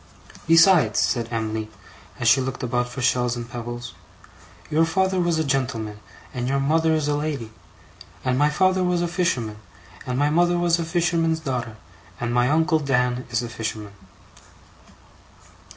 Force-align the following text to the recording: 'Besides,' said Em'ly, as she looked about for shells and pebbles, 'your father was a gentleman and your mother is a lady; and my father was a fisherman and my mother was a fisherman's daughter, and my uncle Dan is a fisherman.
'Besides,' 0.47 0.97
said 0.99 1.31
Em'ly, 1.31 1.69
as 2.19 2.27
she 2.27 2.41
looked 2.41 2.63
about 2.63 2.89
for 2.89 3.03
shells 3.03 3.35
and 3.35 3.47
pebbles, 3.47 3.93
'your 4.71 4.83
father 4.83 5.19
was 5.19 5.37
a 5.37 5.43
gentleman 5.43 5.99
and 6.33 6.47
your 6.47 6.59
mother 6.59 6.95
is 6.95 7.07
a 7.07 7.13
lady; 7.15 7.51
and 8.25 8.35
my 8.35 8.49
father 8.49 8.83
was 8.83 9.03
a 9.03 9.07
fisherman 9.07 9.57
and 10.07 10.17
my 10.17 10.31
mother 10.31 10.57
was 10.57 10.79
a 10.79 10.85
fisherman's 10.85 11.39
daughter, 11.39 11.77
and 12.19 12.33
my 12.33 12.49
uncle 12.49 12.79
Dan 12.79 13.27
is 13.29 13.43
a 13.43 13.47
fisherman. 13.47 13.93